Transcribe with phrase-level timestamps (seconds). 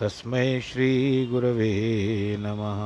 [0.00, 2.78] तस्मै श्रीगुरवे नमः।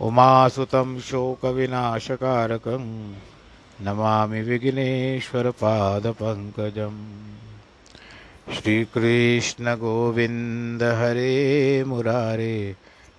[0.00, 3.14] उमासुतं शोकविनाशकारकं
[3.80, 7.34] नमामि विघ्नेश्वरपादपङ्कजम्।
[8.54, 12.76] श्रीकृष्णगोविन्द हरे मुरारे।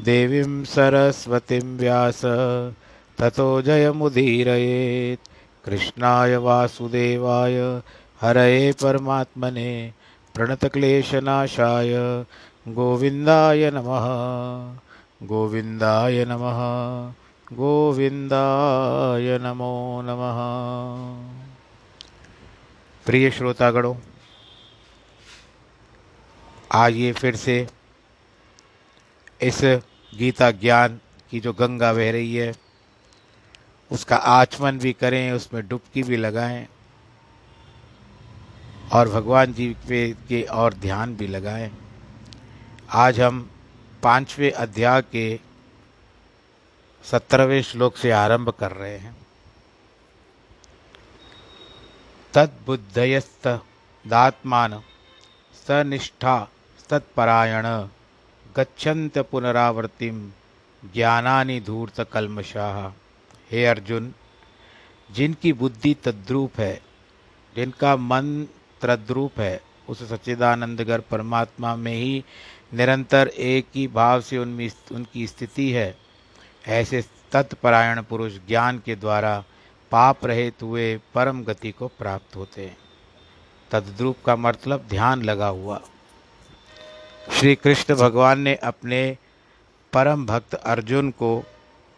[0.00, 2.20] देवीं सरस्वतीं व्यास,
[3.18, 5.28] ततो जयमुदीरयेत्।
[5.64, 7.82] कृष्णाय वासुदेवाय,
[8.20, 9.92] हरये परमात्मने,
[10.34, 12.24] प्रणतक्लेशनाशाय।
[12.68, 14.06] गोविन्दाय नमः
[15.22, 16.58] गोविन्दाय नमः,
[17.56, 20.38] गोविन्दाय नमो नमः।
[23.06, 23.94] प्रिय श्रोतागणों
[26.72, 27.66] आज फिर से
[29.40, 29.60] इस
[30.12, 32.54] गीता ज्ञान की जो गंगा बह रही है,
[33.90, 36.66] उसका आचमन भी करें, उसमें डुबकी भी लगाएँ,
[38.92, 41.70] और भगवान जी पे के और ध्यान भी लगाएँ।
[42.90, 43.50] आज हम
[44.02, 45.40] पाँचवें अध्याय के
[47.04, 49.16] सत्रहवें श्लोक से आरंभ कर रहे हैं।
[52.34, 53.46] तद्बुद्धयस्त
[54.04, 54.82] दात्मान
[55.66, 56.48] सनिष्ठा
[56.88, 57.66] तत्परायण
[58.56, 60.32] गच्छन्त पुनरावर्तिम
[60.94, 62.88] ज्ञानानि धूर्त कलमशाह
[63.50, 64.14] हे अर्जुन,
[65.10, 66.82] जिनकी बुद्धि तद्रूप है,
[67.56, 68.46] जिनका मन
[68.80, 72.24] तद्रूप है, उस सच्चिदानंदगर परमात्मा में ही
[72.74, 75.98] निरंतर एक ही भाव से उनमें उनकी स्थिति है।
[76.66, 79.44] ऐसे तत्परायण पुरुष ज्ञान के द्वारा
[79.90, 82.76] पाप रहित हुए परम गति को प्राप्त होते हैं।
[83.70, 85.80] तद्रूप का मतलब ध्यान लगा हुआ।
[87.32, 89.16] श्री कृष्ण भगवान ने अपने
[89.92, 91.44] परम भक्त अर्जुन को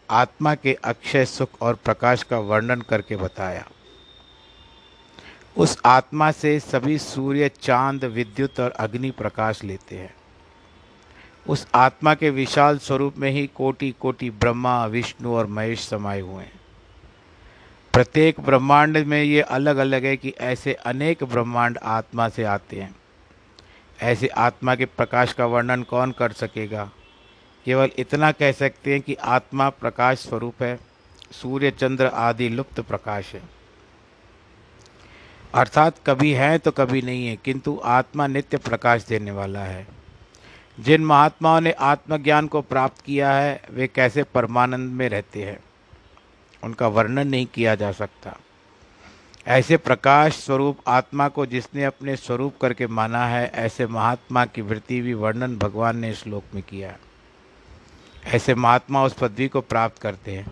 [0.09, 3.67] आत्मा के अक्षय सुख और प्रकाश का वर्णन करके बताया।
[5.57, 10.15] उस आत्मा से सभी सूर्य, चाँद, विद्युत और अग्नि प्रकाश लेते हैं।
[11.47, 16.43] उस आत्मा के विशाल स्वरूप में ही कोटि कोटि ब्रह्मा, विष्णु और महेश समाये हुए
[16.43, 16.59] हैं।
[17.93, 22.95] प्रत्येक ब्रह्मांड में ये अलग अलग है कि ऐसे अनेक ब्रह्मांड आत्मा से आते हैं।
[24.01, 26.91] ऐसे आत्मा के प्रकाश का वर्णन कौन कर सकेगा?
[27.65, 30.79] केवल इतना कह सकते हैं कि आत्मा प्रकाश स्वरूप है,
[31.31, 33.41] सूर्य, चंद्र आदि लुप्त प्रकाश है।
[35.53, 39.87] अर्थात कभी है तो कभी नहीं है, किंतु आत्मा नित्य प्रकाश देने वाला है।
[40.79, 45.59] जिन महात्माओं ने आत्मज्ञान को प्राप्त किया है, वे कैसे परमानंद में रहते हैं?
[46.63, 48.37] उनका वर्णन नहीं किया जा सकता।
[49.49, 54.99] ऐसे प्रकाश स्वरूप आत्मा को जिसने अपने स्वरूप करके माना है, ऐसे महात्मा की वृत्ति
[55.01, 56.95] भी वर्णन भगवान ने श्लोक में किया
[58.27, 60.45] ऐसे महात्मा उस पदवी को प्राप्त करते हैं,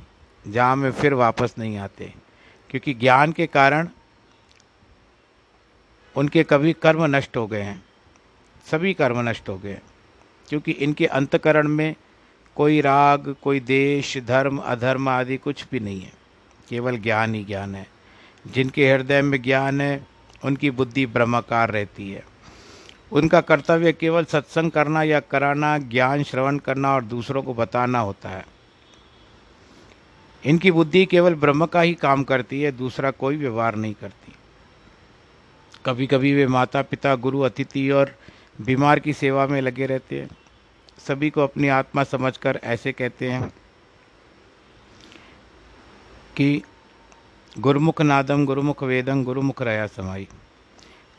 [0.45, 2.13] जहाँ में फिर वापस नहीं आते,
[2.69, 3.89] क्योंकि ज्ञान के कारण
[6.15, 7.83] उनके कभी कर्म नष्ट हो गए हैं,
[8.71, 9.81] सभी कर्म नष्ट हो गए हैं,
[10.47, 11.95] क्योंकि इनके अंतकरण में
[12.55, 16.13] कोई राग, कोई देश, धर्म, अधर्म आदि कुछ भी नहीं है,
[16.69, 17.96] केवल ज्ञान ही ज्ञान है।
[18.53, 20.07] जिनके हृदय में ज्ञान है,
[20.45, 22.23] उनकी बुद्धि ब्रह्माकार रहती है।
[23.11, 28.29] उनका कर्तव्य केवल सत्संग करना या कराना, ज्ञान श्रवण करना और दूसरों को बताना होता
[28.29, 28.45] है।
[30.45, 34.33] इनकी बुद्धि केवल ब्रह्म का ही काम करती है, दूसरा कोई व्यवहार नहीं करती।
[35.85, 38.15] कभी कभी वे माता पिता गुरु, अतिथि और
[38.61, 40.29] बीमार की सेवा में लगे रहते हैं।
[41.07, 43.53] सभी को अपनी आत्मा समझकर ऐसे कहते हैं
[46.35, 46.61] कि
[47.59, 50.27] गुरुमुख नादम गुरुमुख वेदम गुरुमुख रया समाई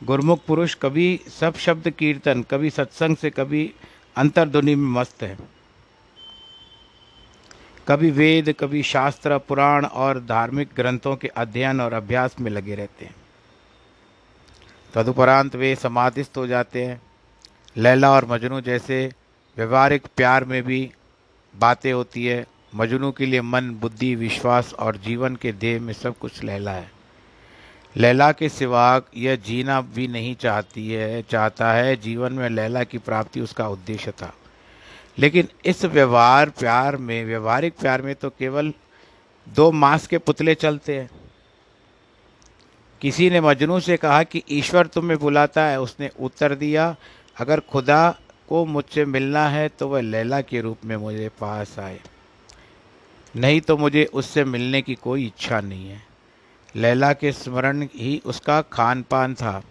[0.03, 3.73] गुरुमुख पुरुष कभी सब शब्द कीर्तन, कभी सत्संग से कभी
[4.15, 5.37] अंतर्ध्वनि में मस्त है।
[7.87, 13.05] कभी वेद, कभी शास्त्र, पुराण और धार्मिक ग्रंथों के अध्ययन और अभ्यास में लगे रहते
[13.05, 13.15] हैं।
[14.93, 17.01] तदुपरांत वे समाधिस्थ हो जाते हैं।
[17.77, 19.11] लैला और मजनू जैसे
[19.57, 20.91] व्यवहारिक प्यार में भी
[21.55, 22.45] बातें होती है।
[22.75, 26.91] मजनू के लिए मन, बुद्धि, विश्वास और जीवन के देह में सब कुछ लैला है
[27.97, 32.97] लैला के सिवा यह जीना भी नहीं चाहती है, चाहता है जीवन में लैला की
[32.97, 34.33] प्राप्ति उसका उद्देश्य था।
[35.17, 38.73] लेकिन इस व्यवहार प्यार में, व्यवहारिक प्यार में तो केवल
[39.49, 41.09] दो मांस के पुतले चलते हैं।
[43.01, 46.95] किसी ने मजनू से कहा कि ईश्वर तुम्हें बुलाता है, उसने उत्तर दिया,
[47.37, 48.15] अगर खुदा
[48.49, 51.99] को मुझसे मिलना है तो वह लैला के रूप में मुझे पास आए।
[53.35, 56.03] नहीं तो मुझे उससे मिलने की कोई इच्छा नहीं है।
[56.75, 59.63] लैला के स्मरण ही उसका खान पान था।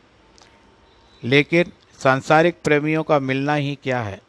[1.24, 1.64] लेकिन
[1.98, 4.20] सांसारिक प्रेमियों का मिलना ही क्या है?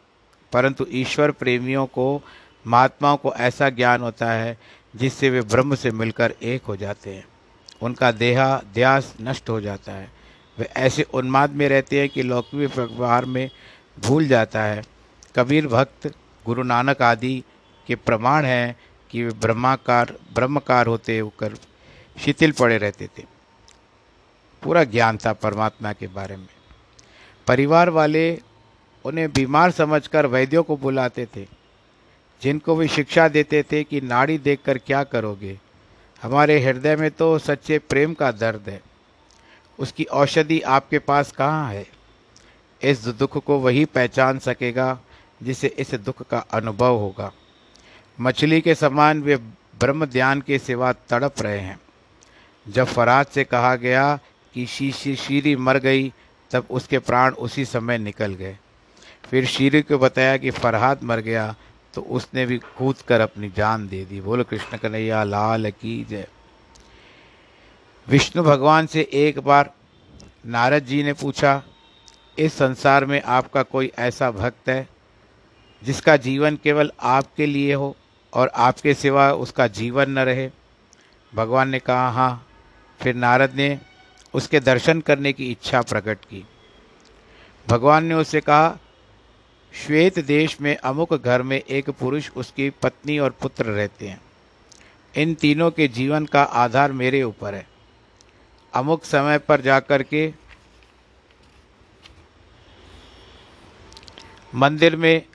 [0.53, 2.21] परंतु ईश्वर प्रेमियों को,
[2.67, 4.57] महात्माओं को ऐसा ज्ञान होता है
[4.95, 7.25] जिससे वे ब्रह्म से मिलकर एक हो जाते हैं।
[7.81, 10.11] उनका देहाध्यास नष्ट हो जाता है।
[10.59, 13.49] वे ऐसे उन्माद में रहते हैं कि लौकिक व्यवहार में
[13.99, 14.83] भूल जाता है।
[15.35, 16.13] कबीर भक्त,
[16.45, 17.43] गुरु नानक आदि
[17.87, 18.75] के प्रमाण हैं
[19.11, 21.55] कि वे ब्रह्माकार, ब्रह्मकार होते होकर
[22.25, 23.23] शिथिल पड़े रहते थे।
[24.63, 26.47] पूरा ज्ञान था परमात्मा के बारे में।
[27.47, 28.41] परिवार वाले
[29.05, 31.47] उन्हें बीमार समझकर वैद्यों को बुलाते थे,
[32.41, 35.59] जिनको वे शिक्षा देते थे कि नाड़ी देखकर क्या करोगे।
[36.21, 38.81] हमारे हृदय में तो सच्चे प्रेम का दर्द है।
[39.79, 41.87] उसकी औषधि आपके पास कहाँ है?
[42.81, 44.99] इस दुख को वही पहचान सकेगा
[45.43, 47.31] जिसे इस दुख का अनुभव होगा।
[48.19, 49.35] मछली के समान वे
[49.79, 51.79] ब्रह्म ध्यान के सिवा तड़प रहे हैं।
[52.65, 54.19] जब फराज से कहा गया
[54.53, 56.11] कि शीशी शीरी मर गई,
[56.51, 58.57] तब उसके प्राण उसी समय निकल गए।
[59.29, 61.55] फिर शीरी को बताया कि फरहाद मर गया
[61.93, 66.27] तो उसने भी कूद कर अपनी जान दे दी। बोलो, कृष्ण कन्हैया, लाल की जय।
[68.07, 69.71] विष्णु भगवान से एक बार
[70.45, 71.61] नारद जी ने पूछा,
[72.39, 74.87] इस संसार में आपका कोई ऐसा भक्त है
[75.81, 77.95] जिसका जीवन केवल आपके लिए हो?
[78.33, 80.49] और आपके सिवा उसका जीवन न रहे।
[81.35, 82.45] भगवान ने कहा हाँ।
[83.01, 83.79] फिर नारद ने
[84.33, 86.45] उसके दर्शन करने की इच्छा प्रकट की।
[87.67, 88.77] भगवान ने उससे कहा,
[89.73, 94.21] श्वेत देश में अमुक घर में एक पुरुष उसकी पत्नी और पुत्र रहते हैं।
[95.15, 97.67] इन तीनों के जीवन का आधार मेरे ऊपर है।
[98.73, 100.33] अमुक समय पर जाकर के
[104.55, 105.25] मंदिर में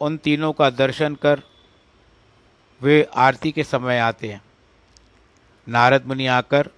[0.00, 1.42] उन तीनों का दर्शन कर
[2.82, 4.42] वे आरती के समय आते हैं।
[5.68, 6.70] नारद मुनि आकर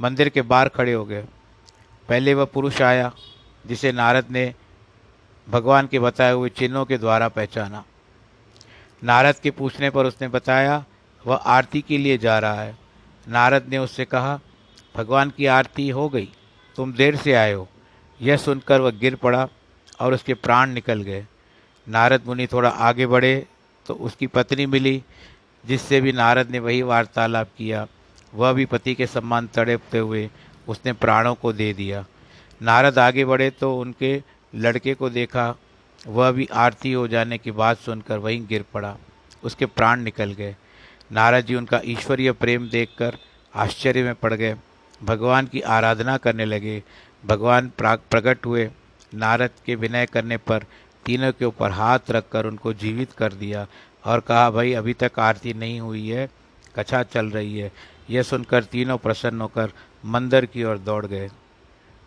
[0.00, 1.24] मंदिर के बाहर खड़े हो गए।
[2.08, 3.12] पहले वह पुरुष आया,
[3.66, 4.54] जिसे नारद ने
[5.48, 7.84] भगवान के बताए हुए चिन्हों के द्वारा पहचाना।
[9.04, 10.84] नारद के पूछने पर उसने बताया,
[11.26, 12.78] वह आरती के लिए जा रहा है।
[13.28, 14.40] नारद ने उससे कहा,
[14.96, 16.32] भगवान की आरती हो गई,
[16.76, 17.68] तुम देर से आए हो।
[18.20, 19.48] यह सुनकर वह गिर पड़ा
[20.00, 21.26] और उसके प्राण निकल गए।
[21.88, 23.46] नारद मुनि थोड़ा आगे बढ़े
[23.86, 25.02] तो उसकी पत्नी मिली,
[25.66, 27.86] जिससे भी नारद ने वही वार्तालाप किया।
[28.34, 30.30] वह भी पति के सम्मान तड़पते हुए
[30.68, 32.04] उसने प्राणों को दे दिया।
[32.62, 34.22] नारद आगे बढ़े तो उनके
[34.54, 35.54] लड़के को देखा।
[36.06, 38.96] वह भी आरती हो जाने की बात सुनकर वहीं गिर पड़ा।
[39.44, 40.56] उसके प्राण निकल गए।
[41.12, 43.16] नारद जी उनका ईश्वरीय प्रेम देखकर
[43.54, 44.56] आश्चर्य में पड़ गए।
[45.02, 46.82] भगवान की आराधना करने लगे।
[47.26, 48.70] भगवान प्राग, प्रकट हुए।
[49.14, 50.64] नारद के विनय करने पर
[51.06, 53.66] तीनों के ऊपर हाथ रखकर उनको जीवित कर दिया
[54.04, 56.28] और कहा, भाई, अभी तक आरती नहीं हुई है
[56.76, 57.72] कछा चल रही है।
[58.10, 59.72] यह सुनकर तीनों प्रसन्न होकर
[60.04, 61.30] मंदिर की ओर दौड़ गए।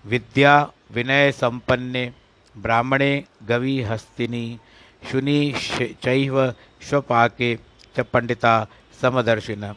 [0.05, 2.11] विद्या विनय संपन्ने,
[2.55, 4.59] ब्राह्मणे गवि हस्तिनी,
[5.11, 5.53] शुनि
[6.03, 6.51] चैव
[6.81, 7.55] स्वपाके
[7.95, 8.67] च पंडिता
[9.01, 9.73] समदर्शिन।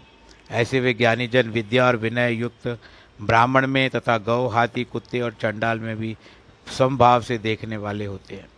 [0.50, 2.78] ऐसे वे ज्ञानीजन विद्या और विनय युक्त
[3.22, 6.16] ब्राह्मण में तथा गौ, हाथी, कुत्ते और चंडाल में भी
[6.78, 8.49] समभाव से देखने वाले होते हैं।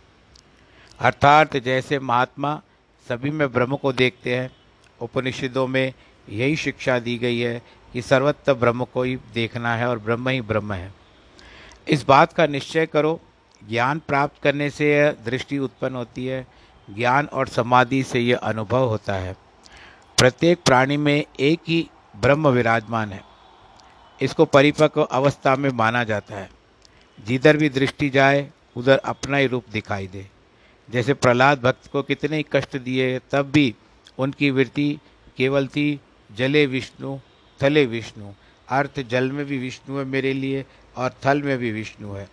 [0.99, 2.61] अर्थात जैसे महात्मा
[3.09, 4.51] सभी में ब्रह्म को देखते हैं,
[5.01, 5.93] उपनिषदों में
[6.29, 7.61] यही शिक्षा दी गई है
[7.93, 10.93] कि सर्वत्र ब्रह्म को ही देखना है और ब्रह्म ही ब्रह्म है।
[11.87, 13.21] इस बात का निश्चय करो,
[13.69, 16.47] ज्ञान प्राप्त करने से यह दृष्टि उत्पन्न होती है,
[16.89, 19.33] ज्ञान और समाधि से यह अनुभव होता है।
[20.17, 23.23] प्रत्येक प्राणी में एक ही ब्रह्म विराजमान है।
[24.21, 26.49] इसको परिपक्व अवस्था में माना जाता है।
[27.27, 30.32] जिधर भी दृष्टि जाए, उधर अपना ही रूप दिखाई दे।
[30.89, 33.75] जैसे प्रहलाद भक्त को कितने ही कष्ट दिए, तब भी
[34.17, 34.99] उनकी वृत्ति
[35.37, 35.99] केवल थी,
[36.35, 37.17] जले विष्णु,
[37.63, 38.31] थले विष्णु।
[38.67, 40.65] अर्थ जल में भी विष्णु है मेरे लिए,
[40.97, 42.29] और थल में भी विष्णु है।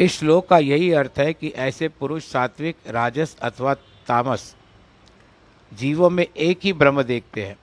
[0.00, 3.74] इस श्लोक का यही अर्थ है कि ऐसे पुरुष सात्विक, राजस अथवा
[4.08, 4.54] तामस
[5.72, 7.56] जीवों में एक ही ब्रह्म देखते हैं।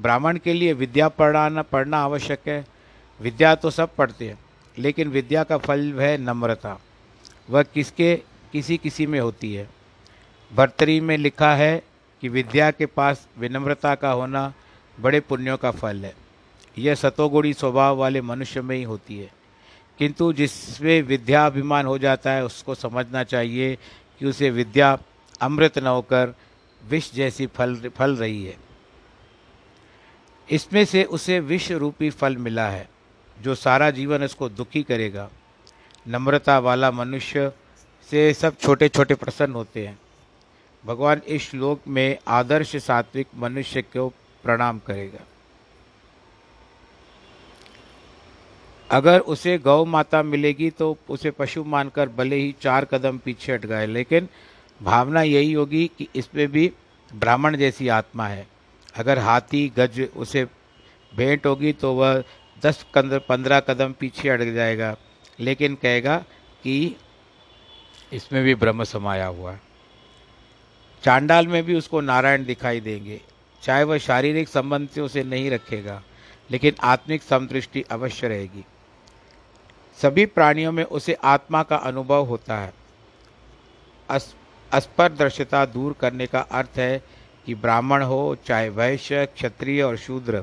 [0.00, 2.66] ब्राह्मण के लिए विद्या पढ़ाना, पढ़ना आवश्यक है।
[3.20, 4.38] विद्या तो सब पढ़ते हैं,
[4.78, 6.78] लेकिन विद्या का फल है नम्रता।
[7.50, 8.16] वह किसके,
[8.52, 9.68] किसी किसी में होती है।
[10.54, 11.82] भर्तरी में लिखा है
[12.20, 14.54] कि विद्या के पास विनम्रता का होना
[15.00, 16.14] बड़े पुण्यों का फल है।
[16.78, 19.30] यह सतोगुणी स्वभाव वाले मनुष्य में ही होती है।
[19.98, 23.76] किंतु जिसमें विद्या अभिमान हो जाता है, उसको समझना चाहिए
[24.18, 24.98] कि उसे विद्या
[25.40, 26.34] अमृत न होकर
[26.88, 28.56] विष जैसी फल फल रही है।
[30.50, 32.88] इसमें से उसे विष रूपी फल मिला है,
[33.42, 35.30] जो सारा जीवन उसको दुखी करेगा।
[36.06, 37.50] नम्रता वाला मनुष्य
[38.08, 39.98] से सब छोटे छोटे प्रसन्न होते हैं।
[40.84, 44.08] भगवान इस श्लोक में आदर्श सात्विक मनुष्य को
[44.44, 45.20] प्रणाम करेगा।
[48.90, 53.64] अगर उसे गौ माता मिलेगी तो उसे पशु मानकर भले ही चार कदम पीछे हट
[53.66, 54.28] गए, लेकिन
[54.80, 56.70] भावना यही होगी कि इसमें भी
[57.10, 58.46] ब्राह्मण जैसी आत्मा है।
[58.96, 60.44] अगर हाथी, गज उसे
[61.12, 62.22] भेंट होगी तो वह
[62.62, 64.94] दस पंद्रह कदम पीछे हट जाएगा।
[65.38, 66.16] लेकिन कहेगा
[66.64, 66.96] कि
[68.12, 69.60] इसमें भी ब्रह्म समाया हुआ है।
[71.02, 73.20] चांडाल में भी उसको नारायण दिखाई देंगे।
[73.62, 76.02] चाहे वह शारीरिक संबंध से नहीं रखेगा,
[76.50, 78.64] लेकिन आत्मिक समदृष्टि अवश्य रहेगी।
[79.98, 82.72] सभी प्राणियों में उसे आत्मा का अनुभव होता है।
[84.72, 87.02] अस्पर्दर्शता दूर करने का अर्थ है
[87.46, 90.42] कि ब्राह्मण हो, चाहे वैश्य, क्षत्रिय और शूद्र,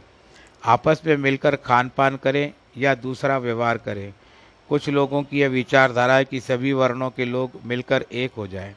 [0.64, 4.14] आपस में मिलकर खान पान करें या दूसरा व्यवहार करें।
[4.72, 8.76] कुछ लोगों की यह विचारधारा है कि सभी वर्णों के लोग मिलकर एक हो जाएँ।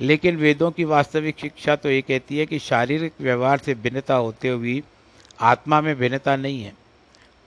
[0.00, 4.48] लेकिन वेदों की वास्तविक शिक्षा तो ये कहती है कि शारीरिक व्यवहार से भिन्नता होते
[4.48, 4.82] हुए
[5.40, 6.72] आत्मा में भिन्नता नहीं है।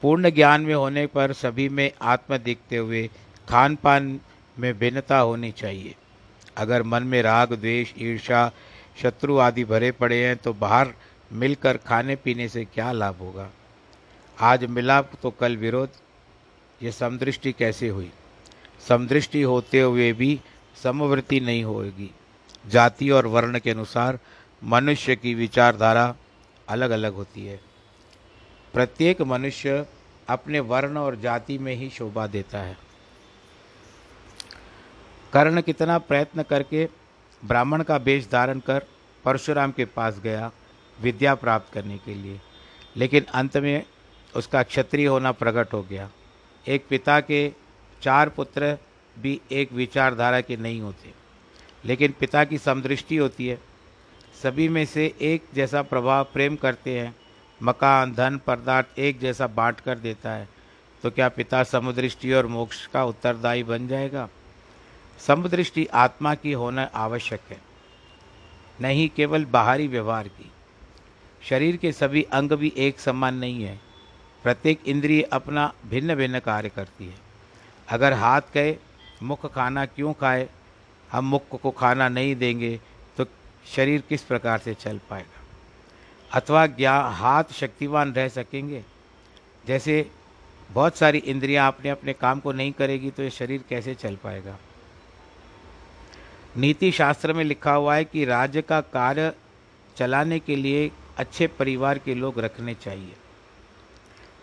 [0.03, 3.09] पूर्ण ज्ञान में होने पर सभी में आत्मा देखते हुए
[3.49, 4.19] खान पान
[4.59, 5.95] में भिन्नता होनी चाहिए।
[6.57, 8.51] अगर मन में राग, द्वेष ईर्षा
[9.01, 10.93] शत्रु आदि भरे पड़े हैं तो बाहर
[11.33, 13.49] मिलकर खाने पीने से क्या लाभ होगा?
[14.39, 15.89] आज मिलाप तो कल विरोध।
[16.83, 18.11] ये समदृष्टि कैसे हुई?
[18.87, 20.39] समदृष्टि होते हुए भी
[20.83, 22.09] समवृत्ति नहीं होगी।
[22.67, 24.19] जाति और वर्ण के अनुसार
[24.63, 26.15] मनुष्य की विचारधारा
[26.69, 27.59] अलग अलग होती है।
[28.73, 29.85] प्रत्येक मनुष्य
[30.29, 32.77] अपने वर्ण और जाति में ही शोभा देता है।
[35.33, 36.87] कर्ण कितना प्रयत्न करके
[37.43, 38.85] ब्राह्मण का वेश धारण कर
[39.25, 40.51] परशुराम के पास गया
[40.99, 42.39] विद्या प्राप्त करने के लिए,
[42.97, 43.83] लेकिन अंत में
[44.35, 46.09] उसका क्षत्रिय होना प्रकट हो गया।
[46.65, 47.51] एक पिता के
[48.01, 48.77] चार पुत्र
[49.17, 51.13] भी एक विचारधारा के नहीं होते।
[51.85, 53.59] लेकिन पिता की समदृष्टि होती है।
[54.43, 57.15] सभी में से एक जैसा प्रभाव प्रेम करते हैं,
[57.61, 60.47] मकान, धन, पदार्थ एक जैसा बांट कर देता है
[61.03, 64.27] तो क्या पिता समदृष्टि और मोक्ष का उत्तरदायी बन जाएगा?
[65.19, 67.57] समदृष्टि आत्मा की होना आवश्यक है,
[68.81, 70.51] नहीं केवल बाहरी व्यवहार की।
[71.43, 73.79] शरीर के सभी अंग भी एक समान नहीं है।
[74.43, 77.15] प्रत्येक इंद्रिय अपना भिन्न भिन्न कार्य करती है।
[77.87, 78.75] अगर हाथ कहे,
[79.23, 80.47] मुख खाना क्यों खाए?
[81.09, 82.79] हम मुख को खाना नहीं देंगे
[83.17, 83.25] तो
[83.65, 85.39] शरीर किस प्रकार से चल पाएगा?
[86.31, 88.83] अथवा ज्ञा हाथ शक्तिवान रह सकेंगे?
[89.67, 90.05] जैसे
[90.71, 94.57] बहुत सारी इंद्रियाँ अपने अपने काम को नहीं करेगी तो ये शरीर कैसे चल पाएगा?
[96.57, 99.31] नीति शास्त्र में लिखा हुआ है कि राज्य का कार्य
[99.97, 103.15] चलाने के लिए अच्छे परिवार के लोग रखने चाहिए।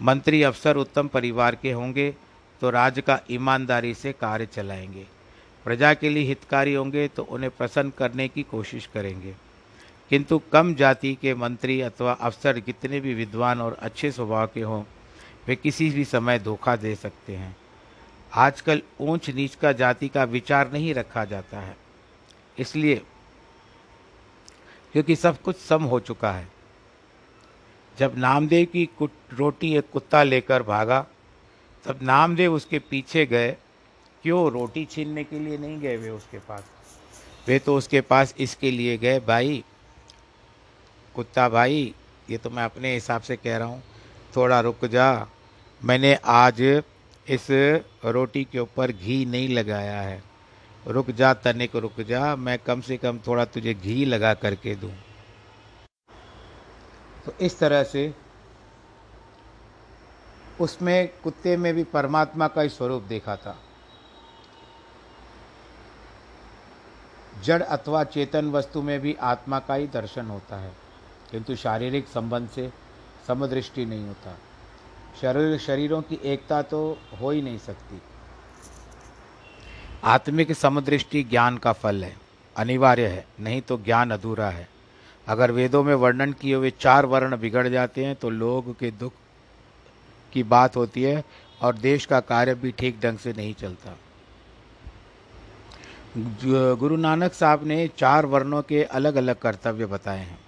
[0.01, 2.11] मंत्री अफसर उत्तम परिवार के होंगे
[2.63, 5.05] तो राज्य का ईमानदारी से कार्य चलाएँगे।
[5.67, 9.35] प्रजा के लिए हितकारी होंगे तो उन्हें प्रसन्न करने की कोशिश करेंगे।
[10.11, 14.83] किंतु कम जाति के मंत्री अथवा अफसर कितने भी विद्वान और अच्छे स्वभाव के हों,
[15.47, 17.57] वे किसी भी समय धोखा दे सकते हैं।
[18.33, 21.77] आजकल ऊंच नीच का जाति का विचार नहीं रखा जाता है,
[22.59, 23.03] इसलिए
[24.95, 26.49] क्योंकि सब कुछ सम हो चुका है।
[27.99, 28.89] जब नामदेव की
[29.33, 31.07] रोटी एक कुत्ता लेकर भागा,
[31.85, 33.57] तब नामदेव उसके पीछे गए।
[34.23, 34.51] क्यों?
[34.51, 36.65] रोटी छीनने के लिए नहीं गए वे उसके पास।
[37.49, 39.65] वे तो उसके पास इसके लिए गए, भाई,
[41.15, 41.95] कुत्ता भाई,
[42.31, 43.83] ये तो मैं अपने हिसाब से कह रहा हूँ।
[44.37, 45.27] थोड़ा रुक जा।
[45.85, 46.83] मैंने आज
[47.29, 47.47] इस
[48.05, 50.23] रोटी के ऊपर घी नहीं लगाया है।
[50.87, 54.93] रुक जा, तनिक रुक जा। मैं कम से कम थोड़ा तुझे घी लगा करके दूँ।
[57.29, 58.03] तो इस तरह से
[60.61, 63.55] उसमें कुत्ते में भी परमात्मा का ही स्वरूप देखा था।
[67.45, 70.73] जड़ अथवा चेतन वस्तु में भी आत्मा का ही दर्शन होता है,
[71.31, 72.71] किंतु शारीरिक संबंध से
[73.27, 74.35] समदृष्टि नहीं होता।
[75.21, 76.81] शरीर, शरीरों की एकता तो
[77.21, 78.01] हो ही नहीं सकती।
[80.05, 82.17] आत्मिक समदृष्टि ज्ञान का फल है,
[82.57, 84.78] अनिवार्य है, नहीं तो ज्ञान अधूरा है।
[85.29, 89.13] अगर वेदों में वर्णन किए हुए चार वर्ण बिगड़ जाते हैं तो लोग के दुख
[90.33, 91.25] की बात होती है
[91.63, 93.97] और देश का कार्य भी ठीक ढंग से नहीं चलता।
[96.75, 100.39] गुरु नानक साहब ने चार वर्णों के अलग अलग कर्तव्य बताए हैं।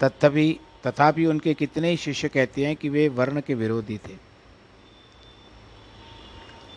[0.00, 4.14] तथापि तथापि उनके कितने ही शिष्य कहते हैं कि वे वर्ण के विरोधी थे।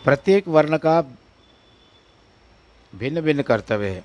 [0.06, 1.02] प्रत्येक वर्ण का
[2.94, 4.04] भिन्न भिन्न कर्तव्य है।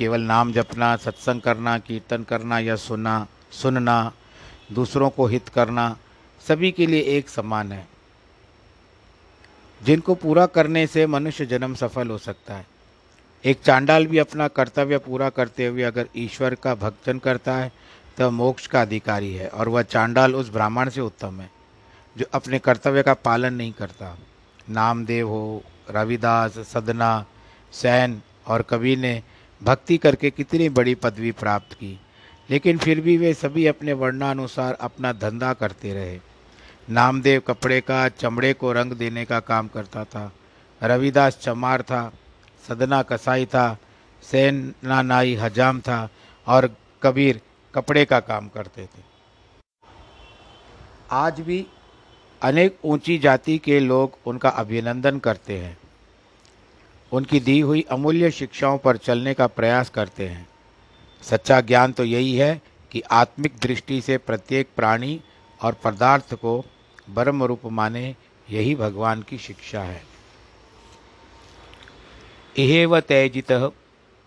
[0.00, 4.12] केवल नाम जपना, सत्संग करना, कीर्तन करना या सुना, सुनना,
[4.72, 5.96] दूसरों को हित करना,
[6.44, 7.86] सभी के लिए एक समान है।
[9.80, 12.66] जिनको पूरा करने से मनुष्य जन्म सफल हो सकता है।
[13.44, 17.70] एक चांडाल भी अपना कर्तव्य पूरा करते हुए अगर ईश्वर का भक्तन करता है
[18.18, 21.50] तो मोक्ष का अधिकारी है और वह चांडाल उस ब्राह्मण से उत्तम है,
[22.16, 24.16] जो अपने कर्तव्य का पालन नहीं करता।
[24.70, 27.24] नामदेव हो, रविदास, सदना,
[27.72, 29.22] सैन और कवि ने
[29.62, 32.00] भक्ति करके कितनी बड़ी पदवी प्राप्त की।
[32.50, 36.20] लेकिन फिर भी वे सभी अपने वर्णानुसार अपना धंधा करते रहे।
[36.90, 40.32] नामदेव कपड़े का, चमड़े को रंग देने का काम करता था।
[40.82, 42.12] रविदास चमार था,
[42.68, 43.78] सदना कसाई था
[44.22, 46.08] सेना नाई हजाम था
[46.46, 47.40] और कबीर
[47.74, 49.10] कपड़े का काम करते थे।
[51.10, 51.66] आज भी
[52.42, 55.78] अनेक ऊँची जाति के लोग उनका अभिनंदन करते हैं।
[57.12, 60.48] उनकी दी हुई अमूल्य शिक्षाओं पर चलने का प्रयास करते हैं।
[61.22, 62.60] सच्चा ज्ञान तो यही है
[62.92, 65.20] कि आत्मिक दृष्टि से प्रत्येक प्राणी
[65.60, 66.64] और पदार्थ को
[67.10, 68.14] ब्रह्म रूप माने
[68.48, 70.02] यही भगवान की शिक्षा है।
[72.56, 73.52] इहेव तेजित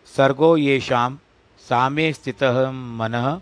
[0.08, 1.18] सर्गो ये शाम
[1.62, 3.42] सामे स्थित मन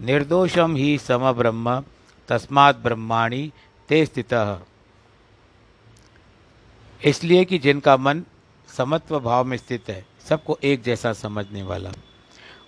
[0.00, 1.82] निर्दोषम ही सम ब्रह्म
[2.28, 3.52] तस्मात् ब्रह्माणी
[3.88, 4.34] ते स्थित।
[7.00, 8.22] इसलिए कि जिनका मन
[8.76, 11.92] समत्व भाव में स्थित है, सबको एक जैसा समझने वाला।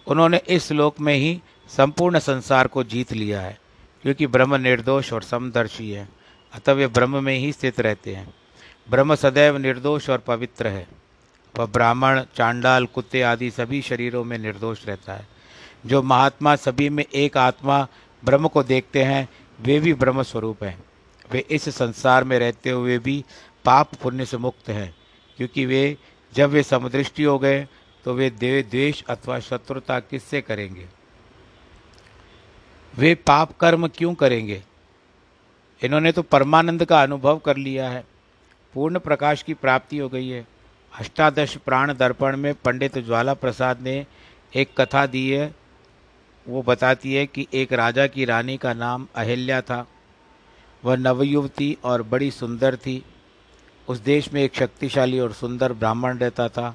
[0.07, 3.61] उन्होंने इस श्लोक में ही संपूर्ण संसार को जीत लिया है,
[4.03, 6.09] क्योंकि ब्रह्म निर्दोष और समदर्शी है,
[6.53, 8.35] अतः वे ब्रह्म में ही स्थित रहते हैं।
[8.91, 10.89] ब्रह्म सदैव निर्दोष और पवित्र है।
[11.59, 15.29] वह ब्राह्मण, चांडाल, कुत्ते आदि सभी शरीरों में निर्दोष रहता है।
[15.87, 17.87] जो महात्मा सभी में एक आत्मा
[18.25, 19.29] ब्रह्म को देखते हैं,
[19.61, 20.85] वे भी ब्रह्म स्वरूप हैं।
[21.33, 23.25] वे इस संसार में रहते हुए भी
[23.65, 24.95] पाप पुण्य से मुक्त हैं।
[25.37, 25.97] क्योंकि वे,
[26.33, 27.67] जब वे समदृष्टि हो गए
[28.05, 30.87] तो वे देव द्वेष अथवा शत्रुता किससे करेंगे?
[32.99, 34.63] वे पाप कर्म क्यों करेंगे?
[35.83, 38.05] इन्होंने तो परमानंद का अनुभव कर लिया है।
[38.75, 40.47] पूर्ण प्रकाश की प्राप्ति हो गई है।
[40.99, 44.07] अष्टादश प्राण दर्पण में पंडित ज्वाला प्रसाद ने
[44.57, 45.55] एक कथा दी है।
[46.49, 49.87] वो बताती है कि एक राजा की रानी का नाम अहिल्या था।
[50.85, 53.05] वह नवयुवती और बड़ी सुंदर थी।
[53.89, 56.75] उस देश में एक शक्तिशाली और सुंदर ब्राह्मण रहता था।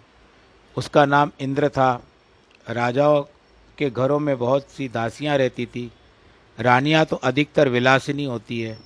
[0.77, 1.91] उसका नाम इंद्र था।
[2.67, 3.21] राजाओं
[3.77, 5.91] के घरों में बहुत सी दासियाँ रहती थी।
[6.57, 8.77] रानियाँ तो अधिकतर विलासिनी होती है,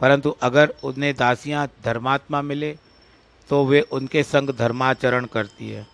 [0.00, 2.72] परंतु अगर उन्हें दासियाँ धर्मात्मा मिले
[3.50, 5.86] तो वे उनके संग धर्माचरण करती है।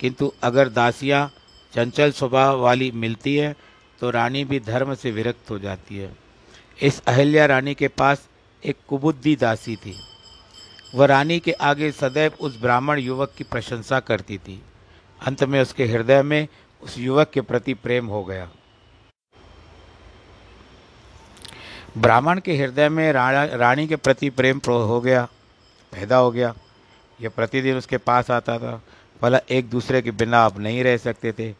[0.00, 1.28] किंतु अगर दासियाँ
[1.72, 3.54] चंचल स्वभाव वाली मिलती है
[4.00, 6.10] तो रानी भी धर्म से विरक्त हो जाती है।
[6.78, 8.28] इस अहिल्या रानी के पास
[8.62, 9.96] एक कुबुद्धि दासी थी।
[10.94, 14.62] वह रानी के आगे सदैव उस ब्राह्मण युवक की प्रशंसा करती थी।
[15.26, 16.48] अंत में उसके हृदय में
[16.82, 18.48] उस युवक के प्रति प्रेम हो गया।
[21.98, 25.24] ब्राह्मण के हृदय में राणा, रानी के प्रति प्रेम हो गया,
[25.92, 26.54] पैदा हो गया।
[27.20, 28.82] यह प्रतिदिन उसके पास आता था।
[29.22, 31.52] भला एक दूसरे के बिना अब नहीं रह सकते थे।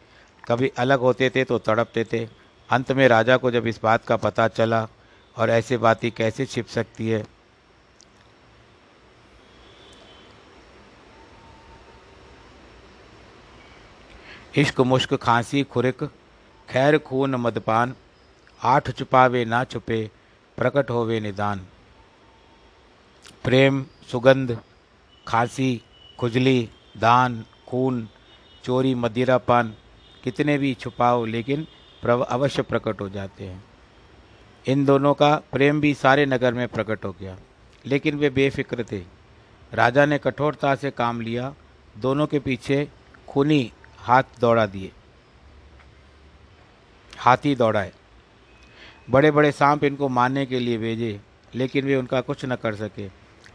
[0.49, 2.29] कभी अलग होते थे तो तड़पते थे।
[2.71, 4.87] अंत में राजा को जब इस बात का पता चला
[5.37, 7.25] और ऐसी बातें कैसे छिप सकती है
[14.55, 16.03] इश्क मुश्क खांसी खुरिक,
[16.69, 17.95] खैर खून मदपान,
[18.61, 20.11] आठ छुपावे ना छुपे,
[20.59, 21.67] प्रकट होवे निदान।
[23.45, 24.57] प्रेम, सुगंध,
[25.27, 25.83] खांसी,
[26.19, 28.09] खुजली, दान, खून,
[28.65, 29.75] चोरी, मदिरापान,
[30.25, 31.67] कितने भी छुपाओ, लेकिन
[32.03, 33.63] अवश्य प्रकट हो जाते हैं।
[34.67, 37.37] इन दोनों का प्रेम भी सारे नगर में प्रकट हो गया,
[37.85, 39.03] लेकिन वे बेफिक्र थे।
[39.73, 41.55] राजा ने कठोरता से काम लिया,
[41.99, 42.89] दोनों के पीछे
[43.29, 43.73] खूनी
[44.05, 44.91] हाथ दौड़ा दिए।
[47.11, 47.93] हाथी दौड़ाए।
[49.11, 51.21] बड़े बड़े सांप इनको मारने के लिए भेजे,
[51.55, 53.07] लेकिन वे उनका कुछ न कर सके।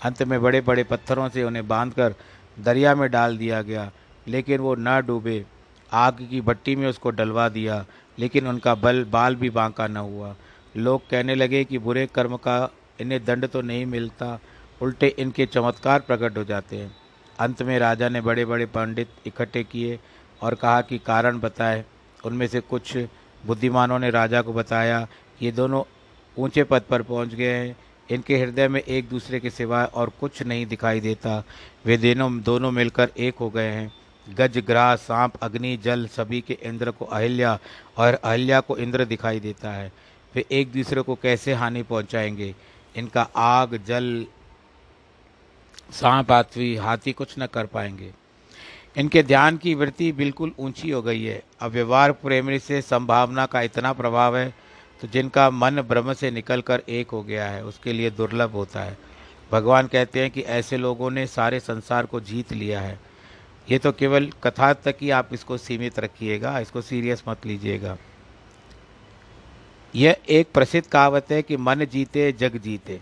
[0.01, 2.15] अंत में बड़े बड़े पत्थरों से उन्हें बांधकर
[2.59, 3.91] दरिया में डाल दिया गया,
[4.27, 5.45] लेकिन वो न डूबे।
[5.91, 7.85] आग की भट्टी में उसको डलवा दिया,
[8.19, 10.35] लेकिन उनका बल, बाल भी बांका न हुआ।
[10.77, 12.69] लोग कहने लगे कि बुरे कर्म का
[13.01, 14.39] इन्हें दंड तो नहीं मिलता,
[14.81, 16.95] उल्टे इनके चमत्कार प्रकट हो जाते हैं।
[17.39, 19.99] अंत में राजा ने बड़े बड़े पंडित इकट्ठे किए
[20.41, 21.85] और कहा कि कारण बताए।
[22.25, 22.97] उनमें से कुछ
[23.45, 25.07] बुद्धिमानों ने राजा को बताया,
[25.41, 25.83] ये दोनों
[26.37, 27.77] ऊँचे पद पर पहुँच गए हैं।
[28.11, 31.43] इनके हृदय में एक दूसरे के सिवाय और कुछ नहीं दिखाई देता।
[31.85, 33.93] वे दोनों दोनों मिलकर एक हो गए हैं।
[34.29, 37.59] गज, ग्रास, सांप, अग्नि, जल, सभी के इंद्र को अहिल्या
[37.97, 39.91] और अहिल्या को इंद्र दिखाई देता है।
[40.35, 42.55] वे एक दूसरे को कैसे हानि पहुंचाएँगे?
[42.95, 44.25] इनका आग, जल,
[45.91, 48.13] सांप हाथी हाथी कुछ न कर पाएँगे।
[48.99, 53.61] इनके ध्यान की वृत्ति बिल्कुल ऊँची हो गई है। अब व्यवहार प्रेमी से संभावना का
[53.61, 54.53] इतना प्रभाव है
[55.01, 58.97] तो जिनका मन ब्रह्म से निकलकर एक हो गया है, उसके लिए दुर्लभ होता है।
[59.51, 62.99] भगवान कहते हैं कि ऐसे लोगों ने सारे संसार को जीत लिया है।
[63.71, 67.97] ये तो केवल कथा तक ही आप इसको सीमित रखिएगा, इसको सीरियस मत लीजिएगा।
[69.93, 73.01] यह एक प्रसिद्ध कहावत है कि मन जीते, जग जीते।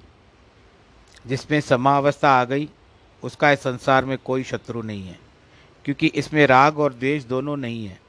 [1.27, 2.69] जिसमें समावस्था आ गई,
[3.23, 5.26] उसका इस संसार में कोई शत्रु नहीं है।
[5.87, 7.99] क्योंकि इसमें राग और द्वेष दोनों नहीं है।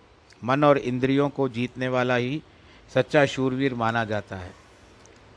[0.44, 2.42] मन और इंद्रियों को जीतने वाला ही
[2.90, 4.50] सच्चा शूरवीर माना जाता है।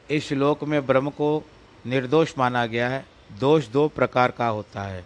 [0.10, 1.44] इस श्लोक में ब्रह्म को
[1.86, 3.06] निर्दोष माना गया है।
[3.40, 5.06] दोष दो प्रकार का होता है।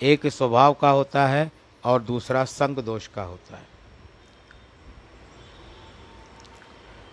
[0.00, 1.50] एक स्वभाव का होता है
[1.84, 3.68] और दूसरा संग दोष का होता है।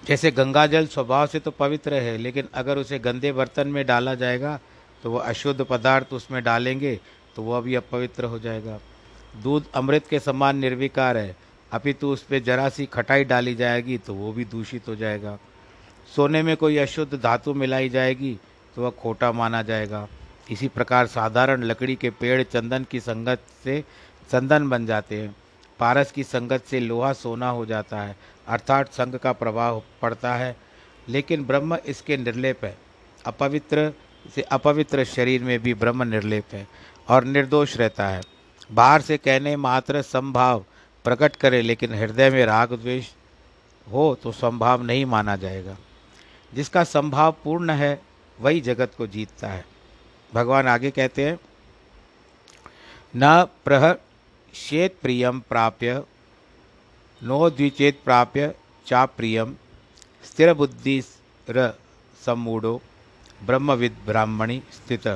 [0.04, 4.16] जैसे गंगा जल स्वभाव से तो पवित्र है, लेकिन अगर उसे गंदे बर्तन में डाला
[4.16, 4.60] जाएगा
[5.04, 7.00] तो वह अशुद्ध पदार्थ उसमें डालेंगे
[7.36, 8.80] तो वह भी अपवित्र हो जाएगा।
[9.34, 11.36] दूध अमृत के समान निर्विकार है।
[11.72, 15.38] अपितु उस पर जरा सी खटाई डाली जाएगी तो वो भी दूषित हो जाएगा।
[16.16, 18.38] सोने में कोई अशुद्ध धातु मिलाई जाएगी
[18.76, 20.08] तो वह खोटा माना जाएगा।
[20.52, 23.84] इसी प्रकार साधारण लकड़ी के पेड़ चंदन की संगत से
[24.32, 25.36] चंदन बन जाते हैं।
[25.80, 28.16] पारस की संगत से लोहा सोना हो जाता है,
[28.48, 30.56] अर्थात संग का प्रभाव पड़ता है।
[31.10, 32.78] लेकिन ब्रह्म इसके निर्लेप है।
[33.26, 33.92] अपवित्र
[34.36, 36.68] से अपवित्र शरीर में भी ब्रह्म निर्लेप है
[37.10, 38.22] और निर्दोष रहता है।
[38.70, 40.66] बाहर से कहने मात्र संभाव
[41.06, 43.10] प्रकट करे, लेकिन हृदय में राग द्वेष
[43.88, 45.78] हो तो संभाव नहीं माना जाएगा।
[46.54, 48.02] जिसका संभाव पूर्ण है,
[48.40, 49.66] वही जगत को जीतता है।
[50.34, 51.40] भगवान आगे कहते हैं,
[53.16, 53.96] न प्रह
[54.54, 56.04] शेत प्रियम प्राप्य,
[57.22, 58.54] नो द्विचेत प्राप्य
[58.88, 59.56] चा प्रियम
[60.24, 61.02] स्थिर बुद्धि
[61.48, 61.70] र
[62.26, 62.82] सम्मूढ़ो,
[63.44, 65.08] ब्रह्मविद ब्राह्मणी स्थित।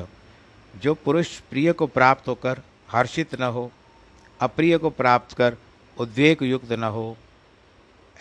[0.75, 3.71] जो पुरुष प्रिय को प्राप्त होकर हर्षित न हो,
[4.41, 5.57] अप्रिय को प्राप्त कर
[5.97, 7.17] उद्वेग युक्त न हो,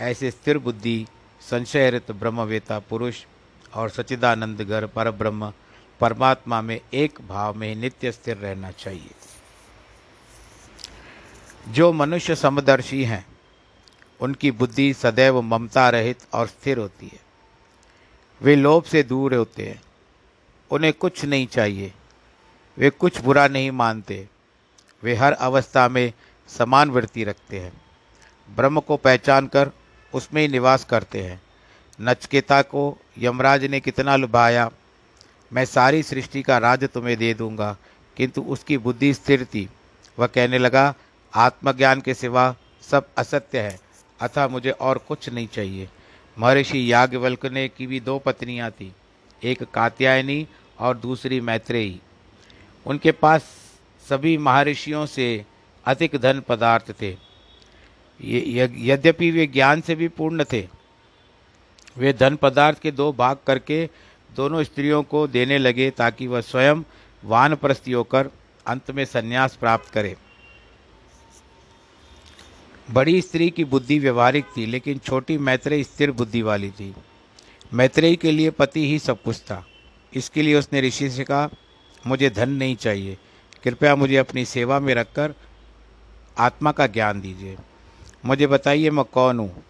[0.00, 1.06] ऐसे स्थिर बुद्धि
[1.40, 3.24] संशयरित ब्रह्मवेता पुरुष
[3.74, 5.52] और सचिदानंद घर पर ब्रह्म
[6.00, 9.10] परमात्मा में एक भाव में नित्य स्थिर रहना चाहिए।
[11.68, 13.26] जो मनुष्य समदर्शी हैं,
[14.20, 17.20] उनकी बुद्धि सदैव ममता रहित और स्थिर होती है।
[18.42, 19.82] वे लोभ से दूर होते हैं,
[20.70, 21.92] उन्हें कुछ नहीं चाहिए,
[22.78, 24.28] वे कुछ बुरा नहीं मानते
[25.02, 26.12] वे हर अवस्था में
[26.48, 27.72] समान वृत्ति रखते हैं।
[28.48, 29.70] ब्रह्म को पहचान कर
[30.12, 31.40] उसमें ही निवास करते हैं।
[32.00, 34.70] नचकेता को यमराज ने कितना लुभाया।
[35.52, 37.76] मैं सारी सृष्टि का राज तुम्हें दे दूँगा,
[38.16, 39.68] किंतु उसकी बुद्धि स्थिर थी।
[40.18, 40.94] वह कहने लगा,
[41.34, 43.78] आत्मज्ञान के सिवा सब असत्य है,
[44.20, 45.88] अतः मुझे और कुछ नहीं चाहिए।
[46.38, 48.90] महर्षि याज्ञवल्क ने की भी दो पत्नियाँ थीं,
[49.42, 50.46] एक कात्यायनी
[50.78, 52.00] और दूसरी मैत्रेयी।
[52.86, 53.59] उनके पास
[54.10, 55.26] सभी महर्षियों से
[55.86, 57.10] अधिक धन पदार्थ थे।
[58.20, 60.66] यद्यपि वे ज्ञान से भी पूर्ण थे,
[61.98, 63.88] वे धन पदार्थ के दो भाग करके
[64.30, 66.82] दोनों स्त्रियों को देने लगे ताकि वह स्वयं
[67.22, 68.30] वानप्रस्थी होकर
[68.66, 70.16] अंत में संन्यास प्राप्त करे।
[72.88, 76.94] बड़ी स्त्री की बुद्धि व्यवहारिक थी, लेकिन छोटी मैत्रेय स्थिर बुद्धि वाली थी।
[77.74, 79.64] मैत्रेयी के लिए पति ही सब कुछ था।
[80.12, 81.48] इसके लिए उसने ऋषि से कहा,
[82.06, 83.16] मुझे धन नहीं चाहिए।
[83.64, 85.34] कृपया मुझे अपनी सेवा में रखकर
[86.38, 87.56] आत्मा का ज्ञान दीजिए।
[88.24, 89.64] मुझे बताइए मैं कौन हूँ?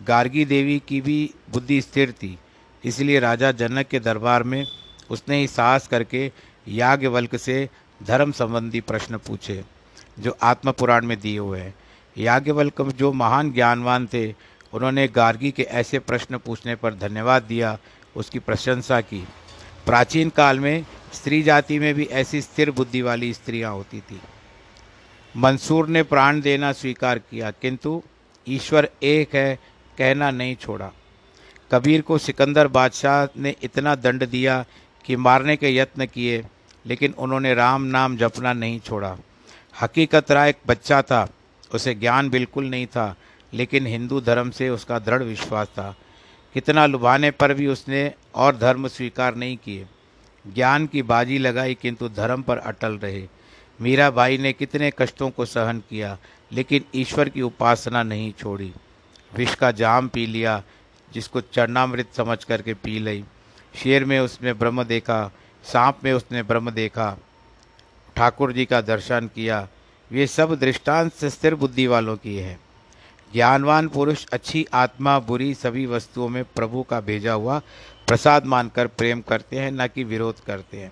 [0.00, 2.38] गार्गी देवी की भी बुद्धि स्थिर थी,
[2.84, 4.64] इसलिए राजा जनक के दरबार में
[5.10, 6.30] उसने ही साहस करके
[6.68, 7.68] याज्ञवल्क से
[8.00, 9.62] धर्म संबंधी प्रश्न पूछे,
[10.18, 11.74] जो आत्म पुराण में दिए हुए हैं।
[12.16, 14.30] याज्ञवल्क जो महान ज्ञानवान थे,
[14.72, 17.78] उन्होंने गार्गी के ऐसे प्रश्न पूछने पर धन्यवाद दिया,
[18.16, 19.26] उसकी प्रशंसा की।
[19.86, 24.20] प्राचीन काल में स्त्री जाति में भी ऐसी स्थिर बुद्धि वाली स्त्रियाँ होती थी।
[25.36, 28.02] मंसूर ने प्राण देना स्वीकार किया, किंतु
[28.48, 29.58] ईश्वर एक है,
[29.98, 30.92] कहना नहीं छोड़ा।
[31.72, 34.64] कबीर को सिकंदर बादशाह ने इतना दंड दिया
[35.04, 36.44] कि मारने के यत्न किए,
[36.86, 39.16] लेकिन उन्होंने राम नाम जपना नहीं छोड़ा।
[39.80, 41.28] हकीकत राय एक बच्चा था,
[41.74, 43.16] उसे ज्ञान बिल्कुल नहीं था,
[43.54, 45.96] लेकिन हिंदू धर्म से उसका दृढ़ विश्वास था।
[46.54, 49.86] कितना लुभाने पर भी उसने और धर्म स्वीकार नहीं किए।
[50.46, 53.28] ज्ञान की बाजी लगाई, किंतु धर्म पर अटल रहे।
[53.80, 56.18] मीराबाई ने कितने कष्टों को सहन किया,
[56.52, 58.72] लेकिन ईश्वर की उपासना नहीं छोड़ी।
[59.36, 60.62] विष का जाम पी लिया,
[61.14, 63.24] जिसको चरणामृत समझ करके पी ली
[63.74, 65.32] शेर में उसने ब्रह्म देखा,
[65.64, 67.18] सांप में उसने ब्रह्म देखा।
[68.16, 69.68] ठाकुर जी का दर्शन किया।
[70.12, 72.60] ये सब दृष्टांत स्थिर बुद्धि वालों की है।
[73.32, 77.60] ज्ञानवान पुरुष अच्छी आत्मा, बुरी सभी वस्तुओं में प्रभु का भेजा हुआ
[78.12, 80.90] प्रसाद मानकर प्रेम करते हैं, न कि विरोध करते हैं।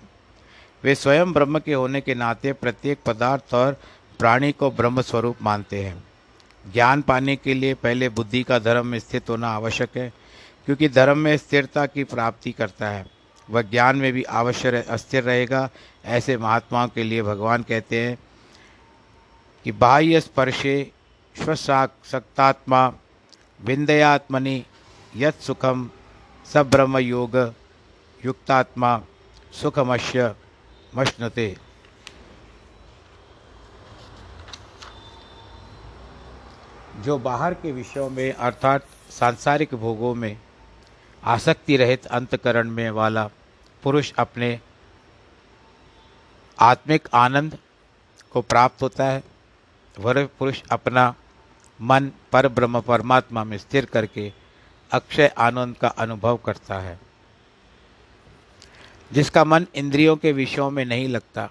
[0.83, 3.77] वे स्वयं ब्रह्म के होने के नाते प्रत्येक पदार्थ और
[4.19, 6.03] प्राणी को ब्रह्म स्वरूप मानते हैं।
[6.73, 10.13] ज्ञान पाने के लिए पहले बुद्धि का धर्म में स्थित होना आवश्यक है,
[10.65, 13.05] क्योंकि धर्म में स्थिरता की प्राप्ति करता है।
[13.49, 15.69] वह ज्ञान में भी अवश्य अस्थिर रहेगा,
[16.05, 18.17] ऐसे महात्माओं के लिए भगवान कहते हैं
[19.65, 20.91] कि बाह्य स्पर्शे
[21.35, 22.87] स्वसाक्षात्मा
[23.61, 24.63] विंदयात्मनि
[25.15, 25.89] यत सुखम
[26.53, 27.35] सब्रह्म योग
[28.25, 29.01] युक्तात्मा
[29.61, 30.35] सुखमश्य
[30.95, 31.57] मश्नते।
[37.03, 40.37] जो बाहर के विषयों में, अर्थात सांसारिक भोगों में,
[41.23, 43.29] आसक्ति रहित अंतकरण में वाला
[43.83, 44.59] पुरुष अपने
[46.59, 47.57] आत्मिक आनंद
[48.31, 49.23] को प्राप्त होता है,
[49.99, 51.13] वह पुरुष अपना
[51.81, 54.40] मन पर ब्रह्म परमात्मा में स्थिर करके
[54.91, 56.99] अक्षय आनंद का अनुभव करता है,
[59.11, 61.49] जिसका मन इंद्रियों के विषयों में नहीं लगता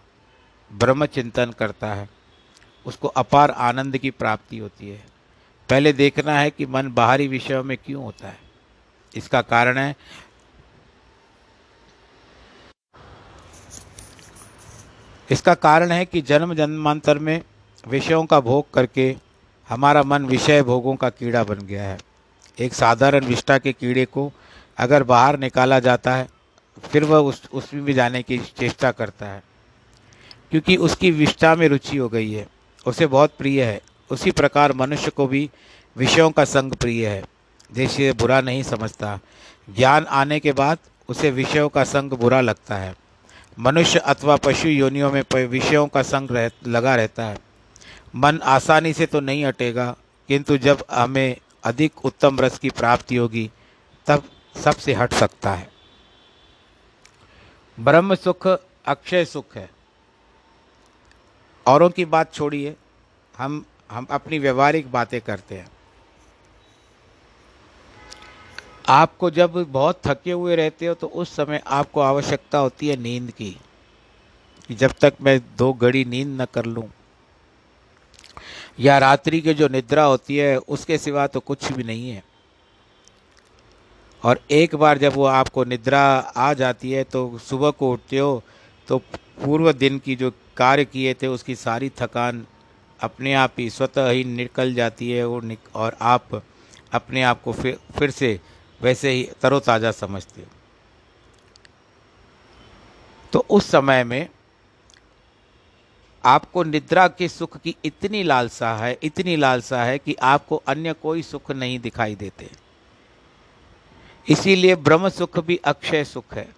[0.70, 2.08] ब्रह्म चिंतन करता है,
[2.86, 5.04] उसको अपार आनंद की प्राप्ति होती है।
[5.68, 8.38] पहले देखना है कि मन बाहरी विषयों में क्यों होता है।
[9.14, 9.94] इसका कारण है,
[15.28, 17.42] इसका कारण है कि जन्म जन्मांतर में
[17.88, 19.16] विषयों का भोग करके
[19.70, 21.98] हमारा मन विषय भोगों का कीड़ा बन गया है।
[22.60, 24.32] एक साधारण विष्टा के कीड़े को
[24.78, 26.28] अगर बाहर निकाला जाता है
[26.92, 29.42] फिर वह उस उसमें भी जाने की चेष्टा करता है।
[30.50, 32.46] क्योंकि उसकी विष्टा में रुचि हो गई है
[32.86, 35.50] उसे बहुत प्रिय है। उसी प्रकार मनुष्य को भी
[35.96, 37.24] विषयों का संग प्रिय है।
[37.72, 39.20] जैसे बुरा नहीं समझता।
[39.76, 42.94] ज्ञान आने के बाद उसे विषयों का संग बुरा लगता है।
[43.58, 47.38] मनुष्य अथवा पशु योनियों में विषयों का संग रह, लगा रहता है।
[48.16, 49.96] मन आसानी से तो नहीं हटेगा
[50.28, 53.50] किंतु जब हमें अधिक उत्तम रस की प्राप्ति होगी,
[54.06, 54.22] तब
[54.56, 55.68] सबसे हट सकता है।
[57.78, 59.68] ब्रह्म सुख, अक्षय सुख है।
[61.66, 62.74] औरों की बात छोड़िए,
[63.34, 65.68] हम हम अपनी व्यवहारिक बातें करते हैं।
[68.88, 73.30] आपको जब बहुत थके हुए रहते हो तो उस समय आपको आवश्यकता होती है नींद
[73.30, 73.56] की।
[74.70, 76.88] जब तक मैं दो घड़ी नींद न कर लूँ
[78.80, 82.22] या रात्रि की जो निद्रा होती है, उसके सिवा तो कुछ भी नहीं है।
[84.22, 86.00] और एक बार जब वो आपको निद्रा
[86.36, 88.42] आ जाती है तो सुबह को उठते हो
[88.88, 92.44] तो पूर्व दिन की जो कार्य किए थे, उसकी सारी थकान
[93.00, 96.42] अपने आप ही स्वतः ही निकल जाती है, और और आप
[96.92, 98.38] अपने आप को फिर फिर से
[98.80, 100.48] वैसे ही तरोताज़ा समझते हो।
[103.32, 104.28] तो उस समय में
[106.24, 111.22] आपको निद्रा के सुख की इतनी लालसा है, इतनी लालसा है कि आपको अन्य कोई
[111.22, 112.50] सुख नहीं दिखाई देते।
[114.26, 116.48] इसीलिए ब्रह्म सुख भी अक्षय सुख है।